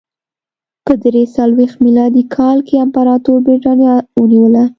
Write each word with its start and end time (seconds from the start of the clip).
په 0.85 0.93
درې 1.03 1.23
څلوېښت 1.35 1.75
میلادي 1.85 2.23
کال 2.35 2.57
کې 2.67 2.75
امپراتور 2.85 3.37
برېټانیا 3.47 3.93
ونیوله 4.19 4.63